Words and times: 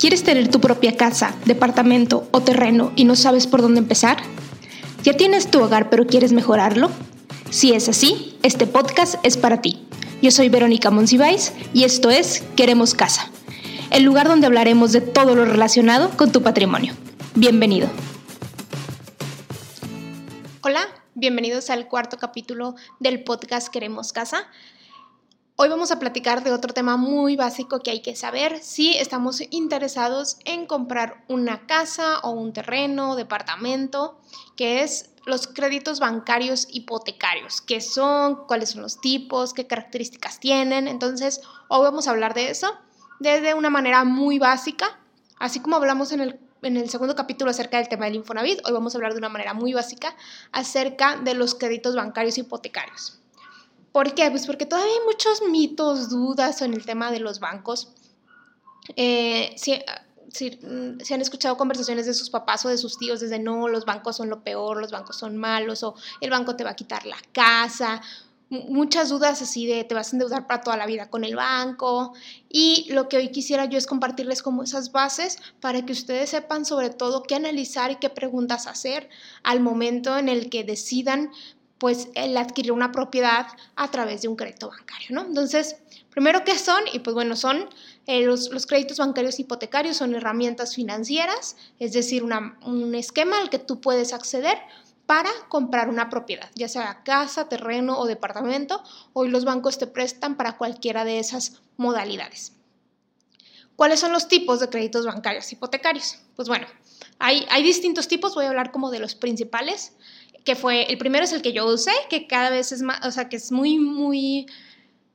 ¿Quieres 0.00 0.24
tener 0.24 0.48
tu 0.48 0.62
propia 0.62 0.96
casa, 0.96 1.34
departamento 1.44 2.26
o 2.30 2.40
terreno 2.40 2.90
y 2.96 3.04
no 3.04 3.16
sabes 3.16 3.46
por 3.46 3.60
dónde 3.60 3.80
empezar? 3.80 4.16
¿Ya 5.02 5.14
tienes 5.14 5.50
tu 5.50 5.62
hogar 5.62 5.90
pero 5.90 6.06
quieres 6.06 6.32
mejorarlo? 6.32 6.90
Si 7.50 7.74
es 7.74 7.86
así, 7.86 8.34
este 8.42 8.66
podcast 8.66 9.16
es 9.24 9.36
para 9.36 9.60
ti. 9.60 9.86
Yo 10.22 10.30
soy 10.30 10.48
Verónica 10.48 10.90
Monsiváis 10.90 11.52
y 11.74 11.84
esto 11.84 12.08
es 12.08 12.42
Queremos 12.56 12.94
Casa, 12.94 13.28
el 13.90 14.04
lugar 14.04 14.26
donde 14.26 14.46
hablaremos 14.46 14.92
de 14.92 15.02
todo 15.02 15.34
lo 15.34 15.44
relacionado 15.44 16.08
con 16.16 16.32
tu 16.32 16.42
patrimonio. 16.42 16.94
Bienvenido. 17.34 17.86
Hola, 20.62 20.88
bienvenidos 21.14 21.68
al 21.68 21.88
cuarto 21.88 22.16
capítulo 22.16 22.74
del 23.00 23.22
podcast 23.22 23.68
Queremos 23.68 24.14
Casa. 24.14 24.48
Hoy 25.62 25.68
vamos 25.68 25.90
a 25.90 25.98
platicar 25.98 26.42
de 26.42 26.52
otro 26.52 26.72
tema 26.72 26.96
muy 26.96 27.36
básico 27.36 27.80
que 27.80 27.90
hay 27.90 28.00
que 28.00 28.16
saber 28.16 28.60
si 28.62 28.96
estamos 28.96 29.42
interesados 29.50 30.38
en 30.46 30.64
comprar 30.64 31.22
una 31.28 31.66
casa 31.66 32.18
o 32.20 32.30
un 32.30 32.54
terreno, 32.54 33.14
departamento, 33.14 34.18
que 34.56 34.82
es 34.82 35.10
los 35.26 35.46
créditos 35.46 36.00
bancarios 36.00 36.66
hipotecarios, 36.70 37.60
qué 37.60 37.82
son, 37.82 38.46
cuáles 38.46 38.70
son 38.70 38.80
los 38.80 39.02
tipos, 39.02 39.52
qué 39.52 39.66
características 39.66 40.40
tienen. 40.40 40.88
Entonces, 40.88 41.42
hoy 41.68 41.82
vamos 41.82 42.08
a 42.08 42.12
hablar 42.12 42.32
de 42.32 42.48
eso 42.48 42.72
desde 43.18 43.52
una 43.52 43.68
manera 43.68 44.04
muy 44.04 44.38
básica, 44.38 44.98
así 45.38 45.60
como 45.60 45.76
hablamos 45.76 46.10
en 46.12 46.22
el 46.22 46.40
en 46.62 46.78
el 46.78 46.88
segundo 46.88 47.14
capítulo 47.14 47.50
acerca 47.50 47.76
del 47.76 47.88
tema 47.88 48.06
del 48.06 48.16
Infonavit, 48.16 48.60
hoy 48.66 48.72
vamos 48.72 48.94
a 48.94 48.98
hablar 48.98 49.12
de 49.12 49.18
una 49.18 49.28
manera 49.28 49.52
muy 49.52 49.74
básica 49.74 50.14
acerca 50.52 51.16
de 51.16 51.34
los 51.34 51.54
créditos 51.54 51.96
bancarios 51.96 52.36
hipotecarios. 52.36 53.20
¿Por 53.92 54.14
qué? 54.14 54.30
Pues 54.30 54.46
porque 54.46 54.66
todavía 54.66 54.92
hay 54.92 55.06
muchos 55.06 55.42
mitos, 55.50 56.10
dudas 56.10 56.62
en 56.62 56.74
el 56.74 56.84
tema 56.84 57.10
de 57.10 57.20
los 57.20 57.40
bancos. 57.40 57.92
Eh, 58.96 59.54
si, 59.56 59.80
si, 60.32 60.58
han 61.14 61.20
escuchado 61.20 61.56
conversaciones 61.56 62.06
de 62.06 62.14
sus 62.14 62.30
papás 62.30 62.64
o 62.64 62.68
de 62.68 62.78
sus 62.78 62.98
tíos 62.98 63.20
desde 63.20 63.38
no, 63.38 63.68
los 63.68 63.84
bancos 63.84 64.16
son 64.16 64.30
lo 64.30 64.42
peor, 64.42 64.80
los 64.80 64.90
bancos 64.90 65.16
son 65.16 65.36
malos 65.36 65.82
o 65.82 65.94
el 66.20 66.30
banco 66.30 66.56
te 66.56 66.64
va 66.64 66.70
a 66.70 66.76
quitar 66.76 67.04
la 67.06 67.18
casa, 67.32 68.00
muchas 68.50 69.10
dudas 69.10 69.40
así 69.42 69.66
de 69.66 69.84
te 69.84 69.94
vas 69.94 70.12
a 70.12 70.16
endeudar 70.16 70.46
para 70.46 70.60
toda 70.60 70.76
la 70.76 70.86
vida 70.86 71.08
con 71.08 71.22
el 71.22 71.36
banco 71.36 72.14
y 72.48 72.86
lo 72.90 73.08
que 73.08 73.16
hoy 73.16 73.28
quisiera 73.28 73.66
yo 73.66 73.78
es 73.78 73.86
compartirles 73.86 74.42
como 74.42 74.64
esas 74.64 74.90
bases 74.90 75.38
para 75.60 75.86
que 75.86 75.92
ustedes 75.92 76.30
sepan 76.30 76.64
sobre 76.64 76.90
todo 76.90 77.22
qué 77.22 77.36
analizar 77.36 77.92
y 77.92 77.96
qué 77.96 78.10
preguntas 78.10 78.66
hacer 78.66 79.08
al 79.44 79.60
momento 79.60 80.18
en 80.18 80.28
el 80.28 80.50
que 80.50 80.64
decidan 80.64 81.30
pues 81.80 82.08
el 82.14 82.36
adquirir 82.36 82.72
una 82.72 82.92
propiedad 82.92 83.46
a 83.74 83.90
través 83.90 84.20
de 84.20 84.28
un 84.28 84.36
crédito 84.36 84.68
bancario, 84.68 85.08
¿no? 85.12 85.22
Entonces, 85.22 85.76
primero, 86.10 86.44
¿qué 86.44 86.58
son? 86.58 86.82
Y 86.92 86.98
pues 86.98 87.14
bueno, 87.14 87.36
son 87.36 87.70
eh, 88.06 88.22
los, 88.22 88.50
créditos 88.66 88.98
bancarios 88.98 89.40
hipotecarios, 89.40 89.96
son 89.96 90.14
herramientas 90.14 90.74
financieras, 90.74 91.56
es 91.78 91.94
decir, 91.94 92.22
un 92.22 92.94
esquema 92.94 93.38
al 93.38 93.48
que 93.48 93.58
tú 93.58 93.80
puedes 93.80 94.12
acceder 94.12 94.58
para 95.06 95.30
comprar 95.48 95.88
una 95.88 96.10
propiedad, 96.10 96.50
ya 96.54 96.68
sea 96.68 97.02
casa, 97.02 97.48
terreno 97.48 97.98
o 97.98 98.06
departamento. 98.06 98.82
Hoy 99.14 99.30
los 99.30 99.46
bancos 99.46 99.78
te 99.78 99.86
prestan 99.86 100.36
para 100.36 100.58
cualquiera 100.58 101.06
de 101.06 101.18
esas 101.18 101.62
modalidades. 101.78 102.52
¿Cuáles 103.74 104.00
son 104.00 104.12
los 104.12 104.28
tipos 104.28 104.60
de 104.60 104.68
créditos 104.68 105.06
bancarios 105.06 105.50
hipotecarios? 105.50 106.18
Pues 106.36 106.46
bueno, 106.48 106.66
hay, 107.18 107.46
hay 107.50 107.62
distintos 107.62 108.06
tipos, 108.06 108.34
voy 108.34 108.44
a 108.44 108.50
hablar 108.50 108.70
como 108.70 108.90
de 108.90 108.98
los 108.98 109.14
principales 109.14 109.94
que 110.44 110.56
fue, 110.56 110.84
el 110.84 110.98
primero 110.98 111.24
es 111.24 111.32
el 111.32 111.42
que 111.42 111.52
yo 111.52 111.66
usé, 111.66 111.92
que 112.08 112.26
cada 112.26 112.50
vez 112.50 112.72
es 112.72 112.82
más, 112.82 113.04
o 113.06 113.10
sea, 113.10 113.28
que 113.28 113.36
es 113.36 113.52
muy, 113.52 113.78
muy, 113.78 114.46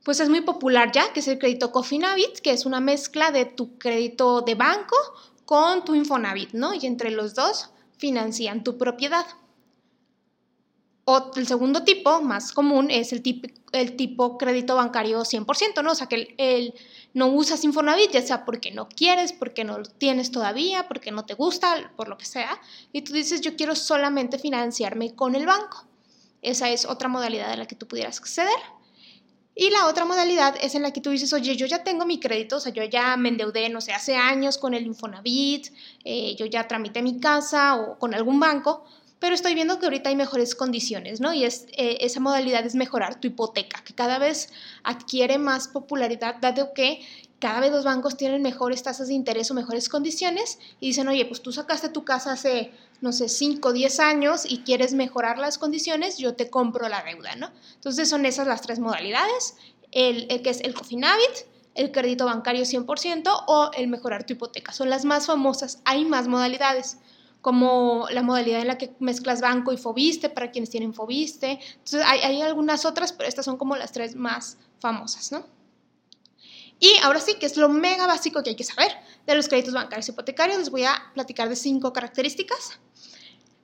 pues 0.04 0.20
es 0.20 0.28
muy 0.28 0.40
popular 0.40 0.92
ya, 0.92 1.12
que 1.12 1.20
es 1.20 1.28
el 1.28 1.38
crédito 1.38 1.72
Cofinavit, 1.72 2.38
que 2.38 2.52
es 2.52 2.66
una 2.66 2.80
mezcla 2.80 3.30
de 3.30 3.44
tu 3.44 3.78
crédito 3.78 4.42
de 4.42 4.54
banco 4.54 4.96
con 5.44 5.84
tu 5.84 5.94
Infonavit, 5.94 6.52
¿no? 6.52 6.74
Y 6.74 6.86
entre 6.86 7.10
los 7.10 7.34
dos 7.34 7.70
financian 7.96 8.62
tu 8.64 8.76
propiedad. 8.76 9.26
O 11.04 11.30
el 11.36 11.46
segundo 11.46 11.84
tipo, 11.84 12.20
más 12.20 12.52
común, 12.52 12.90
es 12.90 13.12
el 13.12 13.22
tipo, 13.22 13.48
el 13.72 13.96
tipo 13.96 14.38
crédito 14.38 14.74
bancario 14.74 15.20
100%, 15.20 15.82
¿no? 15.82 15.92
O 15.92 15.94
sea, 15.94 16.08
que 16.08 16.34
el, 16.36 16.74
no 17.16 17.28
usas 17.28 17.64
Infonavit, 17.64 18.10
ya 18.10 18.20
sea 18.20 18.44
porque 18.44 18.72
no 18.72 18.90
quieres, 18.90 19.32
porque 19.32 19.64
no 19.64 19.78
lo 19.78 19.86
tienes 19.86 20.30
todavía, 20.30 20.86
porque 20.86 21.12
no 21.12 21.24
te 21.24 21.32
gusta, 21.32 21.90
por 21.96 22.08
lo 22.08 22.18
que 22.18 22.26
sea, 22.26 22.60
y 22.92 23.00
tú 23.00 23.14
dices, 23.14 23.40
yo 23.40 23.56
quiero 23.56 23.74
solamente 23.74 24.38
financiarme 24.38 25.14
con 25.14 25.34
el 25.34 25.46
banco. 25.46 25.86
Esa 26.42 26.68
es 26.68 26.84
otra 26.84 27.08
modalidad 27.08 27.50
en 27.54 27.60
la 27.60 27.66
que 27.66 27.74
tú 27.74 27.88
pudieras 27.88 28.18
acceder. 28.18 28.58
Y 29.54 29.70
la 29.70 29.86
otra 29.86 30.04
modalidad 30.04 30.56
es 30.60 30.74
en 30.74 30.82
la 30.82 30.92
que 30.92 31.00
tú 31.00 31.08
dices, 31.08 31.32
oye, 31.32 31.56
yo 31.56 31.64
ya 31.64 31.82
tengo 31.82 32.04
mi 32.04 32.20
crédito, 32.20 32.56
o 32.56 32.60
sea, 32.60 32.70
yo 32.70 32.84
ya 32.84 33.16
me 33.16 33.30
endeudé, 33.30 33.70
no 33.70 33.80
sé, 33.80 33.94
hace 33.94 34.14
años 34.14 34.58
con 34.58 34.74
el 34.74 34.84
Infonavit, 34.84 35.68
eh, 36.04 36.36
yo 36.36 36.44
ya 36.44 36.68
tramité 36.68 37.00
mi 37.00 37.18
casa 37.18 37.76
o 37.76 37.98
con 37.98 38.12
algún 38.12 38.38
banco, 38.38 38.84
pero 39.26 39.34
estoy 39.34 39.54
viendo 39.54 39.80
que 39.80 39.86
ahorita 39.86 40.08
hay 40.08 40.14
mejores 40.14 40.54
condiciones, 40.54 41.20
¿no? 41.20 41.32
Y 41.32 41.44
es, 41.44 41.66
eh, 41.72 41.98
esa 42.02 42.20
modalidad 42.20 42.64
es 42.64 42.76
mejorar 42.76 43.18
tu 43.18 43.26
hipoteca, 43.26 43.82
que 43.82 43.92
cada 43.92 44.20
vez 44.20 44.50
adquiere 44.84 45.36
más 45.36 45.66
popularidad, 45.66 46.36
dado 46.40 46.72
que 46.74 47.04
cada 47.40 47.58
vez 47.58 47.72
los 47.72 47.82
bancos 47.82 48.16
tienen 48.16 48.40
mejores 48.40 48.84
tasas 48.84 49.08
de 49.08 49.14
interés 49.14 49.50
o 49.50 49.54
mejores 49.54 49.88
condiciones 49.88 50.60
y 50.78 50.86
dicen, 50.86 51.08
oye, 51.08 51.26
pues 51.26 51.42
tú 51.42 51.50
sacaste 51.50 51.88
tu 51.88 52.04
casa 52.04 52.30
hace, 52.30 52.70
no 53.00 53.10
sé, 53.10 53.28
5 53.28 53.68
o 53.68 53.72
10 53.72 53.98
años 53.98 54.42
y 54.48 54.58
quieres 54.58 54.94
mejorar 54.94 55.38
las 55.38 55.58
condiciones, 55.58 56.18
yo 56.18 56.36
te 56.36 56.48
compro 56.48 56.88
la 56.88 57.02
deuda, 57.02 57.34
¿no? 57.34 57.50
Entonces 57.74 58.08
son 58.08 58.26
esas 58.26 58.46
las 58.46 58.62
tres 58.62 58.78
modalidades, 58.78 59.56
el, 59.90 60.28
el 60.30 60.40
que 60.42 60.50
es 60.50 60.60
el 60.60 60.72
Cofinavit, 60.72 61.48
el 61.74 61.90
crédito 61.90 62.26
bancario 62.26 62.62
100% 62.62 63.44
o 63.48 63.72
el 63.76 63.88
mejorar 63.88 64.24
tu 64.24 64.34
hipoteca. 64.34 64.72
Son 64.72 64.88
las 64.88 65.04
más 65.04 65.26
famosas, 65.26 65.80
hay 65.84 66.04
más 66.04 66.28
modalidades 66.28 66.98
como 67.46 68.08
la 68.10 68.24
modalidad 68.24 68.60
en 68.60 68.66
la 68.66 68.76
que 68.76 68.96
mezclas 68.98 69.40
banco 69.40 69.72
y 69.72 69.76
Fobiste 69.76 70.28
para 70.28 70.50
quienes 70.50 70.68
tienen 70.68 70.92
Fobiste. 70.92 71.60
Entonces 71.76 72.02
hay, 72.04 72.42
algunas 72.42 72.84
otras, 72.84 73.12
pero 73.12 73.28
estas 73.28 73.44
son 73.44 73.56
como 73.56 73.76
las 73.76 73.92
tres 73.92 74.16
más 74.16 74.58
famosas, 74.80 75.30
¿no? 75.30 75.46
Y 76.80 76.90
ahora 77.04 77.20
sí, 77.20 77.34
que 77.38 77.46
es 77.46 77.56
lo 77.56 77.68
mega 77.68 78.08
básico 78.08 78.42
que 78.42 78.50
hay 78.50 78.56
que 78.56 78.64
saber 78.64 78.90
de 79.28 79.36
los 79.36 79.46
créditos 79.46 79.74
bancarios 79.74 80.08
hipotecarios, 80.08 80.58
les 80.58 80.70
voy 80.70 80.82
a 80.86 81.00
platicar 81.14 81.48
de 81.48 81.54
cinco 81.54 81.92
características. 81.92 82.80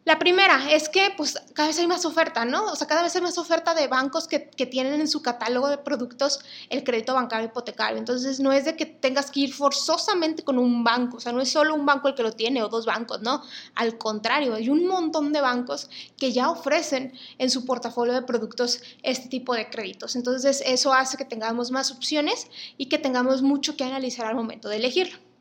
La 0.05 0.19
primera 0.19 0.73
es 0.73 0.89
que 0.89 1.15
pues 1.17 1.39
cada 1.55 1.69
vez 1.69 1.79
hay 1.79 1.87
más 1.87 2.05
oferta, 2.05 2.45
¿no? 2.45 2.65
O 2.65 2.75
sea, 2.75 2.89
cada 2.89 3.03
vez 3.05 3.15
hay 3.15 3.23
más 3.23 3.39
oferta 3.39 3.73
de 3.73 3.87
bancos 3.87 4.27
que, 4.27 4.51
que, 4.51 4.67
tienen 4.67 5.01
en 5.01 5.07
su 5.07 5.23
catálogo 5.23 5.69
de 5.69 5.79
productos 5.79 6.41
el 6.71 6.83
crédito 6.83 7.15
bancario 7.15 7.47
hipotecario. 7.47 7.99
Entonces, 7.99 8.41
no 8.41 8.51
es 8.51 8.65
de 8.65 8.77
que 8.77 8.85
tengas 8.85 9.31
que 9.31 9.41
ir 9.41 9.55
forzosamente 9.55 10.43
con 10.43 10.59
un 10.59 10.83
banco, 10.83 11.19
o 11.19 11.21
sea, 11.21 11.31
no 11.31 11.41
es 11.41 11.53
solo 11.53 11.77
un 11.77 11.87
banco 11.87 12.09
el 12.09 12.17
que 12.17 12.25
lo 12.25 12.33
tiene 12.33 12.65
o 12.65 12.69
dos 12.69 12.85
bancos, 12.85 13.23
no. 13.23 13.45
Al 13.77 13.97
contrario, 13.97 14.55
hay 14.55 14.69
un 14.71 14.89
montón 14.89 15.33
de 15.33 15.41
bancos 15.41 15.89
que 16.17 16.33
ya 16.33 16.51
ofrecen 16.51 17.13
en 17.39 17.49
su 17.49 17.65
portafolio 17.65 18.13
de 18.13 18.23
productos 18.23 18.83
este 19.05 19.29
tipo 19.29 19.55
de 19.55 19.71
créditos. 19.71 20.17
Entonces, 20.17 20.65
eso 20.67 20.93
hace 20.93 21.17
que 21.17 21.25
tengamos 21.25 21.71
más 21.71 21.93
opciones 21.93 22.49
y 22.77 22.87
que 22.87 22.99
tengamos 22.99 23.43
mucho 23.43 23.77
que 23.77 23.85
analizar 23.85 24.27
al 24.27 24.35
momento 24.35 24.69
de 24.69 24.77
elegirlo. 24.79 25.32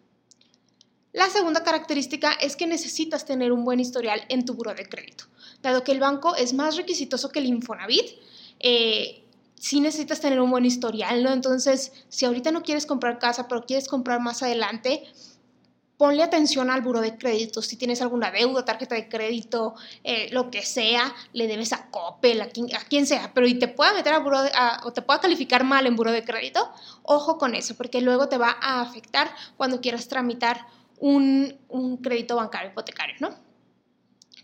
La 1.14 1.30
segunda 1.30 1.64
característica 1.64 2.32
es 2.34 2.56
que 2.56 2.68
necesitas 2.68 3.26
tener 3.26 3.52
un 3.52 3.66
buen 3.66 3.80
historial 3.80 4.24
en 4.30 4.46
tu 4.46 4.54
buro 4.54 4.74
de 4.74 4.88
crédito. 4.88 5.26
Dado 5.62 5.84
que 5.84 5.92
el 5.92 6.00
banco 6.00 6.36
es 6.36 6.54
más 6.54 6.78
requisitoso 6.78 7.30
que 7.30 7.40
el 7.40 7.48
Infonavit, 7.48 8.06
eh, 8.60 9.24
sí 9.56 9.80
necesitas 9.82 10.22
tener 10.22 10.40
un 10.40 10.50
buen 10.50 10.66
historial, 10.66 11.22
¿no? 11.22 11.34
Entonces, 11.34 11.92
si 12.10 12.26
ahorita 12.26 12.52
no 12.52 12.64
quieres 12.64 12.86
comprar 12.86 13.20
casa, 13.20 13.48
pero 13.48 13.66
quieres 13.66 13.88
comprar 13.88 14.22
más 14.22 14.42
adelante, 14.42 15.04
ponle 15.98 16.24
atención 16.24 16.72
al 16.72 16.82
buro 16.82 17.00
de 17.00 17.16
crédito. 17.16 17.62
Si 17.62 17.76
tienes 17.76 18.02
alguna 18.02 18.32
deuda, 18.32 18.66
tarjeta 18.66 18.96
de 18.96 19.08
crédito, 19.08 19.76
eh, 20.04 20.30
lo 20.32 20.50
que 20.50 20.64
sea, 20.64 21.14
le 21.34 21.46
debes 21.46 21.74
a 21.74 21.92
Coppel, 21.92 22.42
a 22.42 22.48
quien, 22.50 23.06
sea, 23.06 23.32
pero 23.36 23.46
y 23.46 23.60
te 23.60 23.68
pueda 23.68 23.94
meter 23.94 24.14
a 24.14 24.18
buro 24.18 24.40
o 24.84 24.94
te 24.94 25.04
pueda 25.04 25.20
calificar 25.20 25.64
mal 25.64 25.86
en 25.86 25.96
buro 25.96 26.12
de 26.12 26.24
crédito, 26.24 26.72
ojo 27.04 27.38
con 27.38 27.54
eso, 27.54 27.76
porque 27.76 28.02
luego 28.02 28.30
te 28.30 28.40
va 28.40 28.58
a 28.62 28.82
afectar 28.82 29.30
cuando 29.58 29.80
quieras 29.80 30.08
tramitar 30.08 30.66
un, 31.02 31.98
crédito 32.02 32.36
bancario 32.36 32.72
hipotecario, 32.72 33.16
¿no? 33.20 33.30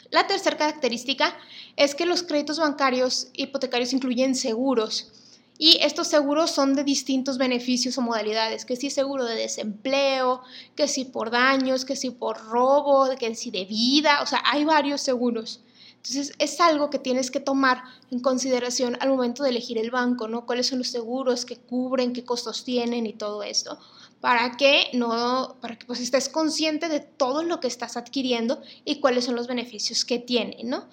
La 0.10 0.26
tercera 0.26 0.58
característica 0.58 1.38
es 1.76 1.94
que 1.94 2.06
los 2.06 2.24
créditos 2.24 2.60
bancarios 2.60 3.28
hipotecarios 3.34 3.94
incluyen 3.94 4.36
seguros 4.36 5.12
y 5.60 5.78
estos 5.82 6.08
seguros 6.08 6.52
son 6.52 6.76
de 6.76 6.84
distintos 6.84 7.38
beneficios 7.38 7.98
o 7.98 8.02
modalidades, 8.02 8.64
que 8.64 8.76
si 8.76 8.90
seguro 8.90 9.26
de 9.26 9.36
desempleo, 9.36 10.42
que 10.76 10.88
si 10.88 11.06
por 11.06 11.32
daños, 11.32 11.84
que 11.84 11.96
si 11.96 12.12
por 12.12 12.38
robo, 12.46 13.10
que 13.18 13.36
si 13.36 13.52
de 13.52 13.66
vida, 13.66 14.22
o 14.22 14.26
sea, 14.26 14.42
hay 14.46 14.66
varios 14.66 15.02
seguros. 15.02 15.62
Entonces 15.96 16.34
es 16.40 16.62
algo 16.62 16.90
que 16.90 17.00
tienes 17.00 17.32
que 17.32 17.40
tomar 17.40 17.84
en 18.12 18.20
consideración 18.20 18.98
al 19.02 19.10
momento 19.10 19.44
de 19.44 19.50
elegir 19.50 19.78
el 19.78 19.92
banco, 19.92 20.28
¿no? 20.28 20.46
¿Cuáles 20.46 20.68
son 20.68 20.78
los 20.78 20.88
seguros 20.88 21.44
que 21.46 21.58
cubren, 21.58 22.14
qué 22.14 22.24
costos 22.24 22.64
tienen 22.64 23.06
y 23.08 23.14
todo 23.14 23.44
esto? 23.44 23.78
Para 24.22 24.58
que 24.58 24.90
no, 24.94 25.58
para 25.62 25.78
que 25.78 25.86
pues 25.86 26.00
estés 26.00 26.28
consciente 26.28 26.90
de 26.90 27.00
todo 27.00 27.44
lo 27.44 27.60
que 27.60 27.68
estás 27.68 27.98
adquiriendo 27.98 28.62
y 28.84 29.00
cuáles 29.00 29.26
son 29.26 29.36
los 29.36 29.48
beneficios 29.48 30.06
que 30.06 30.18
tiene, 30.18 30.64
¿no? 30.64 30.88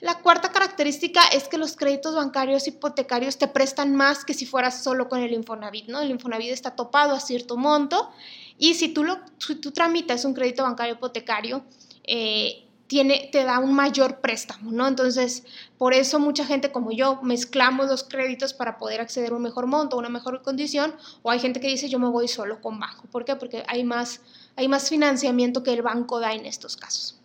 La 0.00 0.20
cuarta 0.20 0.50
característica 0.50 1.20
es 1.26 1.48
que 1.48 1.58
los 1.58 1.76
créditos 1.76 2.14
bancarios 2.14 2.66
hipotecarios 2.66 3.36
te 3.36 3.48
prestan 3.48 3.94
más 3.94 4.24
que 4.24 4.32
si 4.32 4.46
fueras 4.46 4.82
solo 4.82 5.08
con 5.08 5.20
el 5.20 5.32
Infonavit, 5.32 5.88
¿no? 5.88 6.00
El 6.00 6.10
Infonavit 6.10 6.50
está 6.50 6.74
topado 6.74 7.14
a 7.14 7.20
cierto 7.20 7.58
monto 7.58 8.10
Y 8.56 8.74
si 8.74 8.88
tú, 8.88 9.04
lo, 9.04 9.20
tú 9.60 9.72
tramitas 9.72 10.24
un 10.24 10.32
crédito 10.32 10.62
bancario 10.62 10.94
hipotecario, 10.94 11.64
eh, 12.04 12.66
tiene, 12.90 13.28
te 13.30 13.44
da 13.44 13.60
un 13.60 13.72
mayor 13.72 14.18
préstamo, 14.18 14.72
¿no? 14.72 14.88
Entonces, 14.88 15.44
por 15.78 15.94
eso 15.94 16.18
mucha 16.18 16.44
gente 16.44 16.72
como 16.72 16.90
yo 16.90 17.20
mezclamos 17.22 17.88
los 17.88 18.02
créditos 18.02 18.52
para 18.52 18.78
poder 18.78 19.00
acceder 19.00 19.30
a 19.30 19.36
un 19.36 19.42
mejor 19.42 19.68
monto, 19.68 19.94
a 19.94 20.00
una 20.00 20.08
mejor 20.08 20.42
condición, 20.42 20.96
o 21.22 21.30
hay 21.30 21.38
gente 21.38 21.60
que 21.60 21.68
dice 21.68 21.88
yo 21.88 22.00
me 22.00 22.08
voy 22.08 22.26
solo 22.26 22.60
con 22.60 22.80
banco. 22.80 23.04
¿Por 23.12 23.24
qué? 23.24 23.36
Porque 23.36 23.62
hay 23.68 23.84
más, 23.84 24.22
hay 24.56 24.66
más 24.66 24.88
financiamiento 24.88 25.62
que 25.62 25.72
el 25.72 25.82
banco 25.82 26.18
da 26.18 26.34
en 26.34 26.46
estos 26.46 26.76
casos. 26.76 27.19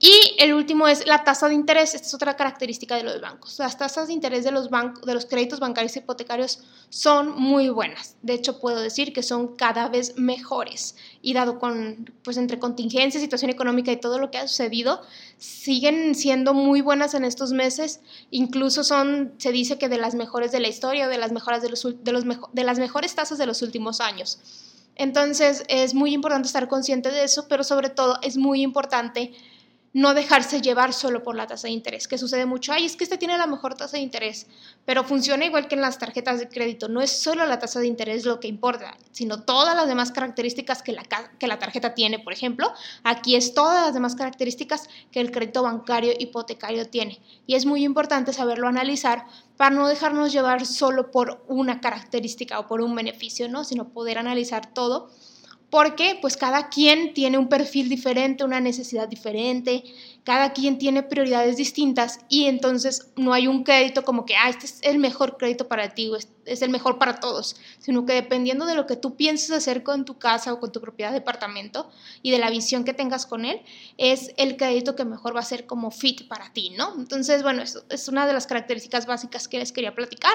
Y 0.00 0.36
el 0.38 0.54
último 0.54 0.86
es 0.86 1.04
la 1.08 1.24
tasa 1.24 1.48
de 1.48 1.54
interés. 1.54 1.94
Esta 1.94 2.06
es 2.06 2.14
otra 2.14 2.36
característica 2.36 2.94
de 2.94 3.02
los 3.02 3.20
bancos. 3.20 3.58
Las 3.58 3.76
tasas 3.76 4.06
de 4.06 4.12
interés 4.12 4.44
de 4.44 4.52
los, 4.52 4.70
bancos, 4.70 5.04
de 5.04 5.12
los 5.12 5.26
créditos 5.26 5.58
bancarios 5.58 5.96
hipotecarios 5.96 6.60
son 6.88 7.32
muy 7.32 7.68
buenas. 7.68 8.14
De 8.22 8.34
hecho, 8.34 8.60
puedo 8.60 8.80
decir 8.80 9.12
que 9.12 9.24
son 9.24 9.56
cada 9.56 9.88
vez 9.88 10.16
mejores. 10.16 10.94
Y 11.20 11.34
dado 11.34 11.58
con, 11.58 12.14
pues 12.22 12.36
entre 12.36 12.60
contingencia, 12.60 13.20
situación 13.20 13.50
económica 13.50 13.90
y 13.90 13.96
todo 13.96 14.20
lo 14.20 14.30
que 14.30 14.38
ha 14.38 14.46
sucedido, 14.46 15.02
siguen 15.36 16.14
siendo 16.14 16.54
muy 16.54 16.80
buenas 16.80 17.14
en 17.14 17.24
estos 17.24 17.50
meses. 17.50 18.00
Incluso 18.30 18.84
son, 18.84 19.34
se 19.38 19.50
dice 19.50 19.78
que 19.78 19.88
de 19.88 19.98
las 19.98 20.14
mejores 20.14 20.52
de 20.52 20.60
la 20.60 20.68
historia, 20.68 21.08
de 21.08 21.18
las, 21.18 21.32
mejores 21.32 21.60
de, 21.60 21.70
los, 21.70 21.82
de, 22.04 22.12
los, 22.12 22.24
de 22.52 22.64
las 22.64 22.78
mejores 22.78 23.16
tasas 23.16 23.36
de 23.36 23.46
los 23.46 23.62
últimos 23.62 24.00
años. 24.00 24.38
Entonces, 24.94 25.64
es 25.68 25.94
muy 25.94 26.14
importante 26.14 26.46
estar 26.46 26.68
consciente 26.68 27.10
de 27.10 27.24
eso, 27.24 27.46
pero 27.48 27.64
sobre 27.64 27.88
todo 27.88 28.18
es 28.22 28.36
muy 28.36 28.62
importante 28.62 29.32
no 29.98 30.14
dejarse 30.14 30.60
llevar 30.60 30.92
solo 30.92 31.24
por 31.24 31.34
la 31.34 31.48
tasa 31.48 31.66
de 31.66 31.72
interés, 31.72 32.06
que 32.06 32.18
sucede 32.18 32.46
mucho, 32.46 32.72
ay, 32.72 32.84
es 32.84 32.94
que 32.94 33.02
este 33.02 33.18
tiene 33.18 33.36
la 33.36 33.48
mejor 33.48 33.74
tasa 33.74 33.96
de 33.96 34.02
interés, 34.04 34.46
pero 34.84 35.02
funciona 35.02 35.44
igual 35.44 35.66
que 35.66 35.74
en 35.74 35.80
las 35.80 35.98
tarjetas 35.98 36.38
de 36.38 36.48
crédito, 36.48 36.88
no 36.88 37.00
es 37.00 37.10
solo 37.10 37.44
la 37.46 37.58
tasa 37.58 37.80
de 37.80 37.88
interés 37.88 38.24
lo 38.24 38.38
que 38.38 38.46
importa, 38.46 38.96
sino 39.10 39.42
todas 39.42 39.74
las 39.74 39.88
demás 39.88 40.12
características 40.12 40.84
que 40.84 40.92
la, 40.92 41.02
que 41.02 41.48
la 41.48 41.58
tarjeta 41.58 41.94
tiene, 41.94 42.20
por 42.20 42.32
ejemplo, 42.32 42.72
aquí 43.02 43.34
es 43.34 43.54
todas 43.54 43.86
las 43.86 43.92
demás 43.92 44.14
características 44.14 44.88
que 45.10 45.18
el 45.18 45.32
crédito 45.32 45.64
bancario 45.64 46.12
hipotecario 46.16 46.88
tiene, 46.88 47.20
y 47.48 47.56
es 47.56 47.66
muy 47.66 47.84
importante 47.84 48.32
saberlo 48.32 48.68
analizar 48.68 49.26
para 49.56 49.74
no 49.74 49.88
dejarnos 49.88 50.32
llevar 50.32 50.64
solo 50.64 51.10
por 51.10 51.42
una 51.48 51.80
característica 51.80 52.60
o 52.60 52.68
por 52.68 52.82
un 52.82 52.94
beneficio, 52.94 53.48
¿no? 53.48 53.64
sino 53.64 53.88
poder 53.88 54.18
analizar 54.18 54.72
todo 54.72 55.10
porque 55.70 56.18
pues 56.20 56.36
cada 56.36 56.68
quien 56.70 57.12
tiene 57.12 57.36
un 57.36 57.48
perfil 57.48 57.88
diferente, 57.88 58.44
una 58.44 58.60
necesidad 58.60 59.06
diferente, 59.06 59.84
cada 60.24 60.52
quien 60.52 60.78
tiene 60.78 61.02
prioridades 61.02 61.56
distintas 61.56 62.20
y 62.28 62.46
entonces 62.46 63.08
no 63.16 63.34
hay 63.34 63.46
un 63.46 63.64
crédito 63.64 64.02
como 64.02 64.24
que, 64.24 64.34
ah, 64.36 64.48
este 64.48 64.66
es 64.66 64.78
el 64.82 64.98
mejor 64.98 65.36
crédito 65.36 65.68
para 65.68 65.90
ti, 65.90 66.10
es, 66.16 66.28
es 66.46 66.62
el 66.62 66.70
mejor 66.70 66.98
para 66.98 67.20
todos, 67.20 67.56
sino 67.78 68.06
que 68.06 68.14
dependiendo 68.14 68.64
de 68.64 68.74
lo 68.74 68.86
que 68.86 68.96
tú 68.96 69.14
pienses 69.16 69.50
hacer 69.50 69.82
con 69.82 70.06
tu 70.06 70.18
casa 70.18 70.52
o 70.54 70.60
con 70.60 70.72
tu 70.72 70.80
propiedad 70.80 71.10
de 71.10 71.18
departamento 71.18 71.90
y 72.22 72.30
de 72.30 72.38
la 72.38 72.48
visión 72.48 72.84
que 72.84 72.94
tengas 72.94 73.26
con 73.26 73.44
él, 73.44 73.60
es 73.98 74.32
el 74.38 74.56
crédito 74.56 74.96
que 74.96 75.04
mejor 75.04 75.36
va 75.36 75.40
a 75.40 75.44
ser 75.44 75.66
como 75.66 75.90
fit 75.90 76.28
para 76.28 76.50
ti, 76.52 76.70
¿no? 76.70 76.94
Entonces, 76.96 77.42
bueno, 77.42 77.62
es, 77.62 77.78
es 77.90 78.08
una 78.08 78.26
de 78.26 78.32
las 78.32 78.46
características 78.46 79.06
básicas 79.06 79.48
que 79.48 79.58
les 79.58 79.72
quería 79.72 79.94
platicar. 79.94 80.34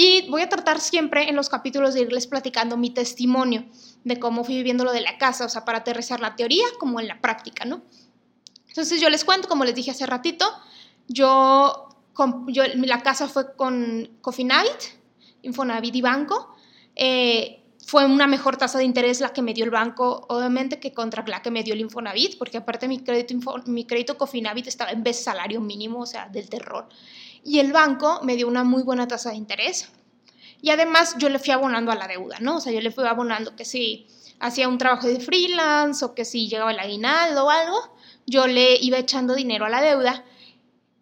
Y 0.00 0.30
voy 0.30 0.42
a 0.42 0.48
tratar 0.48 0.78
siempre 0.78 1.28
en 1.28 1.34
los 1.34 1.48
capítulos 1.48 1.92
de 1.92 2.02
irles 2.02 2.28
platicando 2.28 2.76
mi 2.76 2.90
testimonio 2.90 3.64
de 4.04 4.20
cómo 4.20 4.44
fui 4.44 4.54
viviendo 4.54 4.84
lo 4.84 4.92
de 4.92 5.00
la 5.00 5.18
casa, 5.18 5.44
o 5.44 5.48
sea, 5.48 5.64
para 5.64 5.78
aterrizar 5.78 6.20
la 6.20 6.36
teoría 6.36 6.66
como 6.78 7.00
en 7.00 7.08
la 7.08 7.20
práctica, 7.20 7.64
¿no? 7.64 7.82
Entonces 8.68 9.00
yo 9.00 9.10
les 9.10 9.24
cuento, 9.24 9.48
como 9.48 9.64
les 9.64 9.74
dije 9.74 9.90
hace 9.90 10.06
ratito, 10.06 10.46
yo, 11.08 11.88
yo 12.46 12.62
la 12.76 13.02
casa 13.02 13.26
fue 13.26 13.56
con 13.56 14.08
Cofinavit, 14.20 14.70
Infonavit 15.42 15.96
y 15.96 16.00
Banco. 16.00 16.54
Eh, 16.94 17.64
fue 17.84 18.04
una 18.04 18.28
mejor 18.28 18.56
tasa 18.56 18.78
de 18.78 18.84
interés 18.84 19.20
la 19.20 19.32
que 19.32 19.42
me 19.42 19.52
dio 19.52 19.64
el 19.64 19.72
banco, 19.72 20.26
obviamente, 20.28 20.78
que 20.78 20.94
contra 20.94 21.24
la 21.26 21.42
que 21.42 21.50
me 21.50 21.64
dio 21.64 21.74
el 21.74 21.80
Infonavit, 21.80 22.38
porque 22.38 22.58
aparte 22.58 22.86
mi 22.86 23.00
crédito, 23.00 23.34
mi 23.66 23.84
crédito 23.84 24.16
Cofinavit 24.16 24.68
estaba 24.68 24.92
en 24.92 25.02
vez 25.02 25.24
salario 25.24 25.60
mínimo, 25.60 26.02
o 26.02 26.06
sea, 26.06 26.28
del 26.28 26.48
terror 26.48 26.88
y 27.44 27.58
el 27.58 27.72
banco 27.72 28.20
me 28.22 28.36
dio 28.36 28.48
una 28.48 28.64
muy 28.64 28.82
buena 28.82 29.08
tasa 29.08 29.30
de 29.30 29.36
interés. 29.36 29.90
Y 30.60 30.70
además 30.70 31.16
yo 31.18 31.28
le 31.28 31.38
fui 31.38 31.50
abonando 31.50 31.92
a 31.92 31.94
la 31.94 32.08
deuda, 32.08 32.38
¿no? 32.40 32.56
O 32.56 32.60
sea, 32.60 32.72
yo 32.72 32.80
le 32.80 32.90
fui 32.90 33.06
abonando 33.06 33.54
que 33.54 33.64
si 33.64 34.06
hacía 34.40 34.68
un 34.68 34.78
trabajo 34.78 35.06
de 35.06 35.20
freelance 35.20 36.04
o 36.04 36.14
que 36.14 36.24
si 36.24 36.48
llegaba 36.48 36.72
el 36.72 36.80
aguinaldo 36.80 37.46
o 37.46 37.50
algo, 37.50 37.96
yo 38.26 38.46
le 38.46 38.76
iba 38.80 38.98
echando 38.98 39.34
dinero 39.34 39.64
a 39.64 39.68
la 39.68 39.80
deuda 39.80 40.24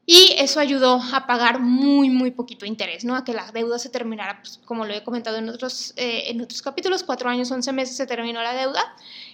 y 0.08 0.34
eso 0.38 0.60
ayudó 0.60 1.02
a 1.12 1.26
pagar 1.26 1.58
muy, 1.58 2.10
muy 2.10 2.30
poquito 2.30 2.64
interés, 2.64 3.04
¿no? 3.04 3.16
A 3.16 3.24
que 3.24 3.32
la 3.32 3.50
deuda 3.50 3.76
se 3.80 3.88
terminara, 3.88 4.40
pues, 4.40 4.60
como 4.64 4.84
lo 4.84 4.94
he 4.94 5.02
comentado 5.02 5.36
en 5.36 5.48
otros, 5.48 5.94
eh, 5.96 6.26
en 6.28 6.40
otros 6.40 6.62
capítulos, 6.62 7.02
cuatro 7.02 7.28
años, 7.28 7.50
once 7.50 7.72
meses 7.72 7.96
se 7.96 8.06
terminó 8.06 8.40
la 8.40 8.54
deuda. 8.54 8.80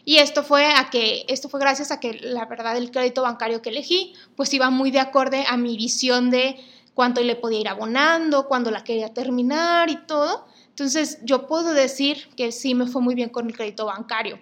Y 0.07 0.17
esto 0.17 0.43
fue, 0.43 0.65
a 0.65 0.89
que, 0.89 1.27
esto 1.29 1.51
fue 1.51 1.61
gracias 1.61 1.91
a 1.91 2.01
que 2.01 2.15
la 2.15 2.47
verdad 2.47 2.75
el 2.79 2.91
crédito 2.91 3.21
bancario 3.21 3.61
que 3.61 3.69
elegí, 3.69 4.15
pues 4.35 4.53
iba 4.55 4.71
muy 4.71 4.91
de 4.91 5.01
acorde 5.01 5.45
a 5.47 5.59
mi 5.59 5.77
visión 5.77 6.31
de 6.31 6.59
cuánto 6.95 7.21
le 7.23 7.37
podía 7.37 7.61
ir 7.61 7.69
abonando, 7.69 8.49
cuándo 8.49 8.71
la 8.71 8.85
quería 8.85 9.13
terminar 9.13 9.91
y 9.91 9.97
todo. 10.07 10.47
Entonces 10.69 11.19
yo 11.23 11.47
puedo 11.47 11.73
decir 11.75 12.29
que 12.37 12.53
sí 12.53 12.75
me 12.75 12.87
fue 12.87 13.03
muy 13.03 13.15
bien 13.15 13.29
con 13.29 13.47
el 13.47 13.57
crédito 13.57 13.87
bancario 13.87 14.39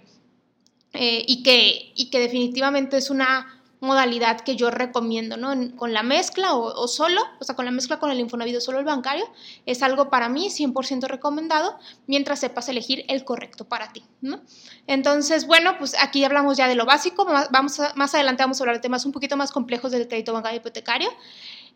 eh, 0.92 1.24
y, 1.26 1.42
que, 1.42 1.92
y 1.94 2.10
que 2.10 2.20
definitivamente 2.20 2.96
es 2.96 3.10
una 3.10 3.60
modalidad 3.80 4.40
que 4.42 4.56
yo 4.56 4.70
recomiendo, 4.70 5.36
¿no? 5.36 5.54
con 5.76 5.92
la 5.92 6.02
mezcla 6.02 6.54
o, 6.54 6.86
solo, 6.86 7.22
o 7.40 7.44
sea, 7.44 7.56
con 7.56 7.64
la 7.64 7.70
mezcla 7.70 7.98
con 7.98 8.10
el 8.10 8.20
Infonavit 8.20 8.56
o 8.56 8.60
solo 8.60 8.78
el 8.78 8.84
bancario, 8.84 9.24
es 9.66 9.82
algo 9.82 10.10
para 10.10 10.28
mí 10.28 10.48
100% 10.48 11.08
recomendado 11.08 11.78
mientras 12.06 12.40
sepas 12.40 12.68
elegir 12.68 13.04
el 13.08 13.24
correcto 13.24 13.64
para 13.64 13.92
ti, 13.92 14.04
¿no? 14.20 14.40
Entonces, 14.86 15.46
bueno, 15.46 15.76
pues 15.78 15.96
aquí 15.98 16.22
hablamos 16.24 16.58
ya 16.58 16.68
de 16.68 16.74
lo 16.74 16.84
básico, 16.84 17.24
vamos 17.50 17.80
más 17.94 18.14
adelante 18.14 18.42
vamos 18.42 18.60
a 18.60 18.64
hablar 18.64 18.76
de 18.76 18.82
temas 18.82 19.06
un 19.06 19.12
poquito 19.12 19.36
más 19.36 19.50
complejos 19.50 19.92
del 19.92 20.06
crédito 20.08 20.32
bancario 20.32 20.58
hipotecario. 20.58 21.08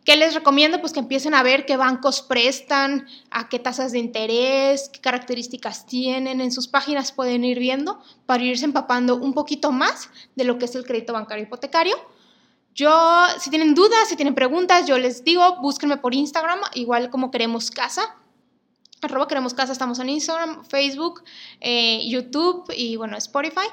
¿Qué 0.05 0.17
les 0.17 0.35
recomiendo? 0.35 0.81
Pues 0.81 0.93
que 0.93 1.01
empiecen 1.01 1.33
a 1.33 1.43
ver 1.43 1.65
qué 1.65 1.79
bancos 1.79 2.21
prestan, 2.21 3.07
a 3.31 3.49
qué 3.49 3.59
tasas 3.59 3.93
de 3.93 3.99
interés, 3.99 4.91
qué 4.93 5.01
características 5.01 5.87
tienen. 5.87 6.43
En 6.43 6.53
sus 6.53 6.69
páginas 6.69 7.11
pueden 7.11 7.43
ir 7.43 7.59
viendo 7.59 8.03
para 8.27 8.45
irse 8.45 8.67
empapando 8.67 9.17
un 9.17 9.33
poquito 9.33 9.73
más 9.73 10.11
de 10.37 10.45
lo 10.45 10.59
que 10.59 10.67
es 10.67 10.75
el 10.75 10.85
crédito 10.85 11.15
bancario 11.15 11.45
hipotecario. 11.45 11.97
Yo, 12.75 12.91
si 13.39 13.49
tienen 13.49 13.75
dudas, 13.75 14.09
si 14.09 14.17
tienen 14.17 14.35
preguntas, 14.35 14.87
yo 14.87 14.99
les 14.99 15.25
digo, 15.25 15.61
búsquenme 15.63 15.97
por 15.97 16.13
Instagram, 16.15 16.61
igual 16.75 17.09
como 17.09 17.31
queremos 17.31 17.71
casa 17.71 18.15
queremos 19.29 19.55
casa, 19.55 19.73
estamos 19.73 19.99
en 19.99 20.09
Instagram, 20.09 20.65
Facebook, 20.65 21.23
eh, 21.61 22.01
YouTube 22.09 22.65
y 22.77 22.97
bueno, 22.97 23.17
Spotify. 23.17 23.67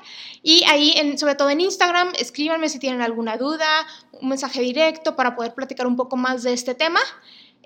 Y 0.43 0.63
ahí, 0.65 1.17
sobre 1.17 1.35
todo 1.35 1.49
en 1.49 1.61
Instagram, 1.61 2.13
escríbanme 2.19 2.69
si 2.69 2.79
tienen 2.79 3.01
alguna 3.01 3.37
duda, 3.37 3.67
un 4.13 4.29
mensaje 4.29 4.61
directo 4.61 5.15
para 5.15 5.35
poder 5.35 5.53
platicar 5.53 5.87
un 5.87 5.95
poco 5.95 6.17
más 6.17 6.43
de 6.43 6.53
este 6.53 6.75
tema. 6.75 6.99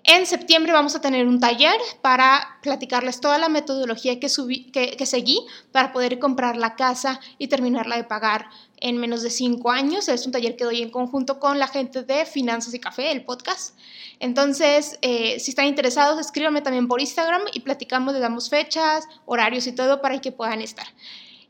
En 0.07 0.27
septiembre 0.27 0.71
vamos 0.71 0.95
a 0.95 1.01
tener 1.01 1.25
un 1.25 1.39
taller 1.39 1.79
para 2.01 2.59
platicarles 2.62 3.19
toda 3.19 3.39
la 3.39 3.50
metodología 3.50 4.19
que, 4.19 4.29
seguí 4.29 5.39
para 5.71 5.91
poder 5.93 6.19
comprar 6.19 6.57
la 6.57 6.75
casa 6.75 7.19
y 7.39 7.47
terminarla 7.47 7.97
de 7.97 8.03
pagar 8.03 8.47
en 8.77 8.97
menos 8.97 9.24
de 9.24 9.31
cinco 9.31 9.71
años. 9.71 10.07
Es 10.07 10.27
un 10.27 10.31
taller 10.31 10.55
que 10.55 10.63
doy 10.63 10.83
en 10.83 10.91
conjunto 10.91 11.39
con 11.39 11.57
la 11.57 11.67
gente 11.67 12.03
de 12.03 12.27
Finanzas 12.27 12.75
y 12.75 12.79
Café, 12.79 13.12
el 13.12 13.25
podcast. 13.25 13.75
Entonces, 14.19 15.00
eh, 15.01 15.39
si 15.39 15.50
están 15.50 15.65
interesados, 15.65 16.19
escríbanme 16.19 16.62
también 16.62 16.88
por 16.88 17.01
Instagram 17.01 17.41
y 17.51 17.62
platicamos, 17.62 18.13
les 18.13 18.21
damos 18.21 18.51
fechas, 18.51 19.07
horarios 19.25 19.65
y 19.65 19.71
todo 19.71 20.03
para 20.03 20.21
que 20.21 20.31
puedan 20.31 20.62
estar. 20.62 20.85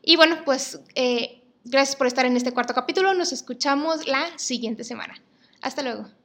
Y 0.02 0.16
bueno, 0.16 0.38
pues 0.46 0.80
eh, 0.94 1.42
gracias 1.64 1.94
por 1.94 2.06
estar 2.06 2.24
en 2.24 2.38
este 2.38 2.52
cuarto 2.52 2.72
capítulo. 2.72 3.12
Nos 3.12 3.32
escuchamos 3.32 4.06
la 4.06 4.26
siguiente 4.38 4.82
semana. 4.82 5.20
Hasta 5.60 5.82
luego. 5.82 6.15